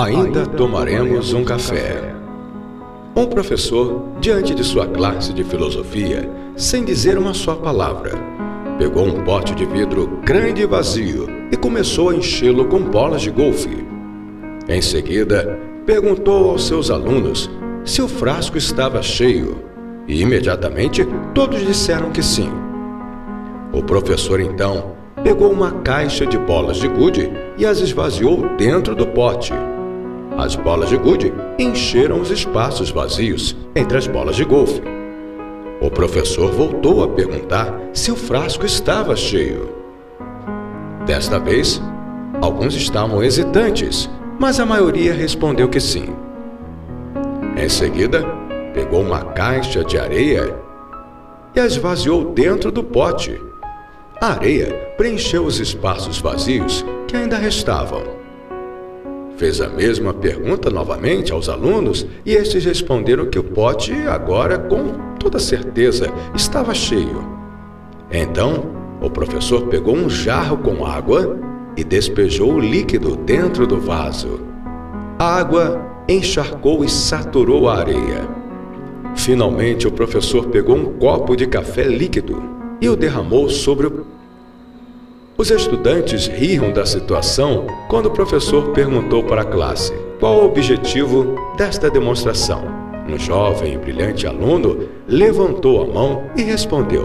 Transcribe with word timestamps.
Ainda 0.00 0.46
tomaremos 0.46 1.32
um 1.32 1.42
café. 1.42 2.14
Um 3.16 3.26
professor, 3.26 4.12
diante 4.20 4.54
de 4.54 4.62
sua 4.62 4.86
classe 4.86 5.32
de 5.32 5.42
filosofia, 5.42 6.30
sem 6.54 6.84
dizer 6.84 7.18
uma 7.18 7.34
só 7.34 7.56
palavra, 7.56 8.12
pegou 8.78 9.04
um 9.04 9.24
pote 9.24 9.56
de 9.56 9.66
vidro 9.66 10.20
grande 10.24 10.62
e 10.62 10.66
vazio 10.66 11.26
e 11.50 11.56
começou 11.56 12.10
a 12.10 12.14
enchê-lo 12.14 12.66
com 12.66 12.80
bolas 12.80 13.22
de 13.22 13.30
golfe. 13.32 13.84
Em 14.68 14.80
seguida, 14.80 15.58
perguntou 15.84 16.50
aos 16.50 16.68
seus 16.68 16.92
alunos 16.92 17.50
se 17.84 18.00
o 18.00 18.06
frasco 18.06 18.56
estava 18.56 19.02
cheio 19.02 19.64
e 20.06 20.22
imediatamente 20.22 21.04
todos 21.34 21.66
disseram 21.66 22.12
que 22.12 22.22
sim. 22.22 22.52
O 23.72 23.82
professor 23.82 24.38
então 24.38 24.92
pegou 25.24 25.50
uma 25.50 25.72
caixa 25.80 26.24
de 26.24 26.38
bolas 26.38 26.76
de 26.76 26.86
gude 26.86 27.32
e 27.56 27.66
as 27.66 27.80
esvaziou 27.80 28.56
dentro 28.56 28.94
do 28.94 29.08
pote. 29.08 29.52
As 30.38 30.54
bolas 30.54 30.88
de 30.88 30.96
gude 30.96 31.34
encheram 31.58 32.20
os 32.20 32.30
espaços 32.30 32.92
vazios 32.92 33.56
entre 33.74 33.98
as 33.98 34.06
bolas 34.06 34.36
de 34.36 34.44
golfe. 34.44 34.80
O 35.80 35.90
professor 35.90 36.52
voltou 36.52 37.02
a 37.02 37.08
perguntar 37.08 37.74
se 37.92 38.12
o 38.12 38.16
frasco 38.16 38.64
estava 38.64 39.16
cheio. 39.16 39.68
Desta 41.04 41.40
vez, 41.40 41.82
alguns 42.40 42.76
estavam 42.76 43.20
hesitantes, 43.20 44.08
mas 44.38 44.60
a 44.60 44.64
maioria 44.64 45.12
respondeu 45.12 45.68
que 45.68 45.80
sim. 45.80 46.14
Em 47.56 47.68
seguida, 47.68 48.24
pegou 48.72 49.00
uma 49.02 49.24
caixa 49.24 49.82
de 49.82 49.98
areia 49.98 50.54
e 51.52 51.58
a 51.58 51.66
esvaziou 51.66 52.26
dentro 52.26 52.70
do 52.70 52.84
pote. 52.84 53.42
A 54.20 54.34
areia 54.34 54.72
preencheu 54.96 55.44
os 55.44 55.58
espaços 55.58 56.20
vazios 56.20 56.84
que 57.08 57.16
ainda 57.16 57.36
restavam. 57.36 58.27
Fez 59.38 59.60
a 59.60 59.68
mesma 59.68 60.12
pergunta 60.12 60.68
novamente 60.68 61.32
aos 61.32 61.48
alunos 61.48 62.04
e 62.26 62.32
estes 62.32 62.64
responderam 62.64 63.26
que 63.26 63.38
o 63.38 63.44
pote, 63.44 63.92
agora 64.08 64.58
com 64.58 65.14
toda 65.16 65.38
certeza, 65.38 66.12
estava 66.34 66.74
cheio. 66.74 67.24
Então, 68.10 68.64
o 69.00 69.08
professor 69.08 69.68
pegou 69.68 69.94
um 69.94 70.10
jarro 70.10 70.58
com 70.58 70.84
água 70.84 71.38
e 71.76 71.84
despejou 71.84 72.54
o 72.54 72.58
líquido 72.58 73.14
dentro 73.14 73.64
do 73.64 73.80
vaso. 73.80 74.40
A 75.20 75.36
água 75.36 75.80
encharcou 76.08 76.84
e 76.84 76.88
saturou 76.88 77.68
a 77.68 77.78
areia. 77.78 78.28
Finalmente, 79.14 79.86
o 79.86 79.92
professor 79.92 80.48
pegou 80.48 80.74
um 80.74 80.98
copo 80.98 81.36
de 81.36 81.46
café 81.46 81.84
líquido 81.84 82.42
e 82.80 82.88
o 82.88 82.96
derramou 82.96 83.48
sobre 83.48 83.86
o 83.86 84.17
os 85.38 85.52
estudantes 85.52 86.26
riram 86.26 86.72
da 86.72 86.84
situação 86.84 87.64
quando 87.88 88.06
o 88.06 88.10
professor 88.10 88.72
perguntou 88.72 89.22
para 89.22 89.42
a 89.42 89.44
classe 89.44 89.94
qual 90.18 90.38
o 90.38 90.44
objetivo 90.44 91.36
desta 91.56 91.88
demonstração. 91.88 92.64
Um 93.08 93.16
jovem 93.16 93.74
e 93.74 93.78
brilhante 93.78 94.26
aluno 94.26 94.88
levantou 95.06 95.80
a 95.80 95.86
mão 95.86 96.24
e 96.36 96.42
respondeu: 96.42 97.04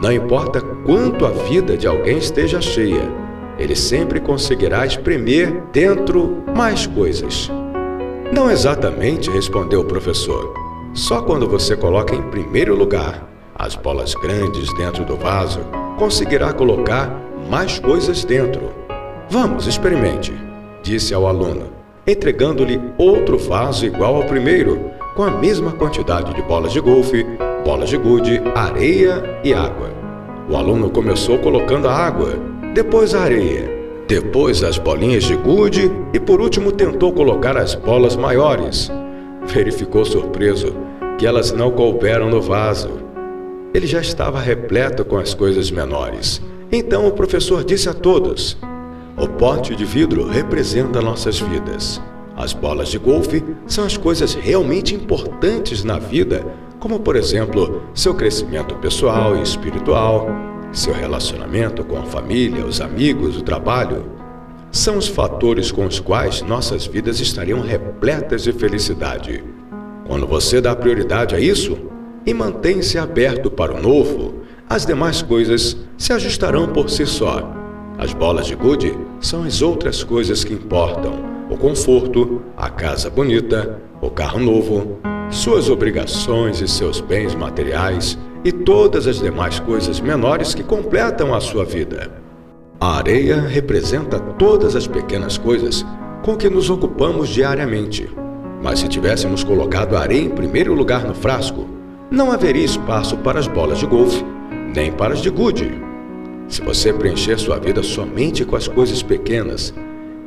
Não 0.00 0.10
importa 0.10 0.62
quanto 0.62 1.26
a 1.26 1.30
vida 1.30 1.76
de 1.76 1.86
alguém 1.86 2.16
esteja 2.16 2.58
cheia, 2.58 3.06
ele 3.58 3.76
sempre 3.76 4.18
conseguirá 4.18 4.86
espremer 4.86 5.62
dentro 5.70 6.42
mais 6.56 6.86
coisas. 6.86 7.50
Não 8.32 8.50
exatamente, 8.50 9.30
respondeu 9.30 9.82
o 9.82 9.84
professor. 9.84 10.54
Só 10.94 11.20
quando 11.20 11.46
você 11.46 11.76
coloca 11.76 12.14
em 12.14 12.30
primeiro 12.30 12.74
lugar 12.74 13.28
as 13.58 13.74
bolas 13.74 14.14
grandes 14.14 14.72
dentro 14.74 15.04
do 15.04 15.16
vaso, 15.16 15.60
conseguirá 15.98 16.52
colocar 16.52 17.20
mais 17.50 17.78
coisas 17.78 18.24
dentro. 18.24 18.70
Vamos, 19.28 19.66
experimente, 19.66 20.32
disse 20.82 21.12
ao 21.12 21.26
aluno, 21.26 21.66
entregando-lhe 22.06 22.80
outro 22.96 23.36
vaso 23.36 23.84
igual 23.84 24.16
ao 24.16 24.24
primeiro, 24.24 24.90
com 25.16 25.24
a 25.24 25.30
mesma 25.30 25.72
quantidade 25.72 26.32
de 26.32 26.42
bolas 26.42 26.72
de 26.72 26.80
golfe, 26.80 27.26
bolas 27.64 27.88
de 27.88 27.96
gude, 27.96 28.40
areia 28.54 29.40
e 29.42 29.52
água. 29.52 29.90
O 30.48 30.56
aluno 30.56 30.88
começou 30.88 31.38
colocando 31.38 31.88
a 31.88 31.92
água, 31.92 32.34
depois 32.72 33.14
a 33.14 33.22
areia, 33.22 33.68
depois 34.06 34.62
as 34.62 34.78
bolinhas 34.78 35.24
de 35.24 35.36
gude 35.36 35.92
e 36.14 36.20
por 36.20 36.40
último 36.40 36.72
tentou 36.72 37.12
colocar 37.12 37.56
as 37.56 37.74
bolas 37.74 38.16
maiores. 38.16 38.90
Verificou 39.44 40.04
surpreso 40.04 40.74
que 41.18 41.26
elas 41.26 41.52
não 41.52 41.70
couberam 41.70 42.30
no 42.30 42.40
vaso. 42.40 43.07
Ele 43.72 43.86
já 43.86 44.00
estava 44.00 44.40
repleto 44.40 45.04
com 45.04 45.16
as 45.16 45.34
coisas 45.34 45.70
menores 45.70 46.40
então 46.70 47.06
o 47.06 47.12
professor 47.12 47.64
disse 47.64 47.88
a 47.88 47.94
todos: 47.94 48.56
O 49.16 49.26
pote 49.26 49.74
de 49.74 49.84
vidro 49.84 50.26
representa 50.26 51.00
nossas 51.00 51.40
vidas. 51.40 52.00
As 52.36 52.52
bolas 52.52 52.88
de 52.88 52.98
golfe 52.98 53.42
são 53.66 53.84
as 53.84 53.96
coisas 53.96 54.34
realmente 54.34 54.94
importantes 54.94 55.82
na 55.82 55.98
vida, 55.98 56.46
como, 56.78 57.00
por 57.00 57.16
exemplo, 57.16 57.82
seu 57.94 58.14
crescimento 58.14 58.76
pessoal 58.76 59.36
e 59.36 59.42
espiritual, 59.42 60.28
seu 60.72 60.92
relacionamento 60.92 61.82
com 61.82 61.96
a 61.96 62.04
família, 62.04 62.64
os 62.64 62.80
amigos, 62.80 63.36
o 63.36 63.42
trabalho. 63.42 64.04
São 64.70 64.98
os 64.98 65.08
fatores 65.08 65.72
com 65.72 65.86
os 65.86 65.98
quais 65.98 66.42
nossas 66.42 66.86
vidas 66.86 67.18
estariam 67.18 67.62
repletas 67.62 68.42
de 68.42 68.52
felicidade. 68.52 69.42
Quando 70.06 70.26
você 70.26 70.60
dá 70.60 70.76
prioridade 70.76 71.34
a 71.34 71.40
isso 71.40 71.78
e 72.26 72.34
mantém-se 72.34 72.98
aberto 72.98 73.50
para 73.50 73.74
o 73.74 73.82
novo, 73.82 74.34
as 74.68 74.84
demais 74.84 75.22
coisas 75.22 75.76
se 75.96 76.12
ajustarão 76.12 76.68
por 76.68 76.90
si 76.90 77.06
só. 77.06 77.54
As 77.96 78.12
bolas 78.12 78.46
de 78.46 78.54
gude 78.54 78.96
são 79.20 79.44
as 79.44 79.62
outras 79.62 80.04
coisas 80.04 80.44
que 80.44 80.52
importam: 80.52 81.24
o 81.50 81.56
conforto, 81.56 82.42
a 82.56 82.68
casa 82.68 83.08
bonita, 83.08 83.80
o 84.00 84.10
carro 84.10 84.38
novo, 84.38 84.98
suas 85.30 85.68
obrigações 85.68 86.60
e 86.60 86.68
seus 86.68 87.00
bens 87.00 87.34
materiais 87.34 88.18
e 88.44 88.52
todas 88.52 89.06
as 89.06 89.18
demais 89.18 89.58
coisas 89.58 90.00
menores 90.00 90.54
que 90.54 90.62
completam 90.62 91.34
a 91.34 91.40
sua 91.40 91.64
vida. 91.64 92.10
A 92.80 92.98
areia 92.98 93.40
representa 93.40 94.20
todas 94.20 94.76
as 94.76 94.86
pequenas 94.86 95.36
coisas 95.36 95.84
com 96.22 96.36
que 96.36 96.48
nos 96.48 96.70
ocupamos 96.70 97.28
diariamente. 97.28 98.08
Mas 98.62 98.80
se 98.80 98.88
tivéssemos 98.88 99.42
colocado 99.42 99.96
a 99.96 100.00
areia 100.00 100.22
em 100.22 100.30
primeiro 100.30 100.74
lugar 100.74 101.04
no 101.04 101.14
frasco, 101.14 101.66
não 102.10 102.32
haveria 102.32 102.64
espaço 102.64 103.16
para 103.18 103.38
as 103.38 103.46
bolas 103.46 103.78
de 103.78 103.86
golfe 103.86 104.24
nem 104.74 104.92
para 104.92 105.14
as 105.14 105.20
de 105.20 105.30
gude. 105.30 105.70
Se 106.48 106.62
você 106.62 106.92
preencher 106.92 107.38
sua 107.38 107.58
vida 107.58 107.82
somente 107.82 108.44
com 108.44 108.56
as 108.56 108.68
coisas 108.68 109.02
pequenas, 109.02 109.74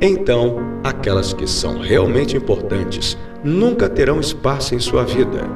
então 0.00 0.58
aquelas 0.84 1.32
que 1.32 1.46
são 1.46 1.78
realmente 1.78 2.36
importantes 2.36 3.16
nunca 3.42 3.88
terão 3.88 4.20
espaço 4.20 4.74
em 4.74 4.78
sua 4.78 5.04
vida. 5.04 5.48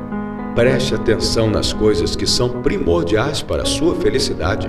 Preste 0.55 0.95
atenção 0.95 1.51
nas 1.51 1.73
coisas 1.73 2.17
que 2.17 2.27
são 2.27 2.63
primordiais 2.63 3.43
para 3.43 3.63
a 3.63 3.67
sua 3.67 3.95
felicidade. 3.97 4.69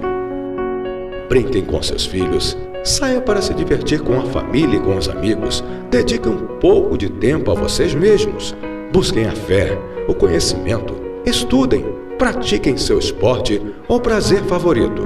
Brinquem 1.29 1.63
com 1.63 1.81
seus 1.81 2.05
filhos, 2.05 2.57
saia 2.83 3.21
para 3.21 3.41
se 3.41 3.53
divertir 3.53 4.01
com 4.01 4.19
a 4.19 4.25
família 4.25 4.77
e 4.77 4.81
com 4.81 4.97
os 4.97 5.09
amigos, 5.09 5.63
dedique 5.89 6.27
um 6.27 6.37
pouco 6.59 6.97
de 6.97 7.09
tempo 7.09 7.51
a 7.51 7.55
vocês 7.55 7.93
mesmos, 7.93 8.55
busquem 8.91 9.25
a 9.25 9.31
fé, 9.31 9.77
o 10.07 10.13
conhecimento, 10.13 11.06
estudem, 11.29 11.85
pratiquem 12.17 12.77
seu 12.77 12.97
esporte 12.97 13.61
ou 13.87 13.99
prazer 13.99 14.43
favorito. 14.43 15.03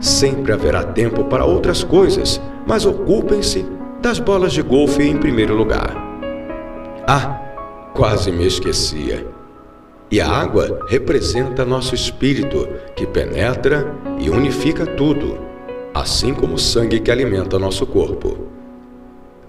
Sempre 0.00 0.52
haverá 0.52 0.82
tempo 0.82 1.24
para 1.24 1.44
outras 1.44 1.84
coisas, 1.84 2.40
mas 2.66 2.84
ocupem-se 2.84 3.64
das 4.00 4.18
bolas 4.18 4.52
de 4.52 4.62
golfe 4.62 5.02
em 5.02 5.16
primeiro 5.16 5.54
lugar. 5.54 5.96
Ah, 7.06 7.40
quase 7.94 8.32
me 8.32 8.46
esquecia. 8.46 9.26
E 10.10 10.20
a 10.20 10.28
água 10.28 10.80
representa 10.88 11.64
nosso 11.64 11.94
espírito, 11.94 12.68
que 12.94 13.06
penetra 13.06 13.94
e 14.18 14.28
unifica 14.28 14.84
tudo, 14.84 15.38
assim 15.94 16.34
como 16.34 16.54
o 16.54 16.58
sangue 16.58 17.00
que 17.00 17.10
alimenta 17.10 17.58
nosso 17.58 17.86
corpo. 17.86 18.36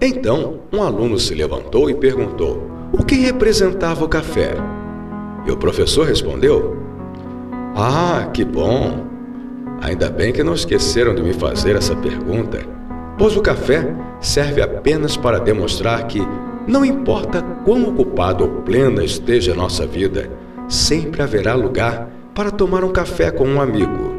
Então, 0.00 0.60
um 0.72 0.82
aluno 0.82 1.18
se 1.18 1.34
levantou 1.34 1.90
e 1.90 1.94
perguntou: 1.94 2.62
o 2.92 3.04
que 3.04 3.16
representava 3.16 4.04
o 4.04 4.08
café? 4.08 4.54
E 5.46 5.50
o 5.50 5.56
professor 5.56 6.06
respondeu: 6.06 6.76
Ah, 7.74 8.28
que 8.32 8.44
bom! 8.44 9.06
Ainda 9.80 10.08
bem 10.08 10.32
que 10.32 10.42
não 10.42 10.54
esqueceram 10.54 11.14
de 11.14 11.22
me 11.22 11.32
fazer 11.32 11.76
essa 11.76 11.94
pergunta, 11.94 12.60
pois 13.18 13.36
o 13.36 13.42
café 13.42 13.94
serve 14.20 14.62
apenas 14.62 15.16
para 15.16 15.38
demonstrar 15.38 16.06
que, 16.06 16.26
não 16.66 16.84
importa 16.84 17.42
quão 17.64 17.88
ocupado 17.88 18.44
ou 18.44 18.62
plena 18.62 19.04
esteja 19.04 19.52
a 19.52 19.56
nossa 19.56 19.86
vida, 19.86 20.30
sempre 20.68 21.22
haverá 21.22 21.54
lugar 21.54 22.08
para 22.34 22.50
tomar 22.50 22.82
um 22.84 22.92
café 22.92 23.30
com 23.30 23.46
um 23.46 23.60
amigo. 23.60 24.13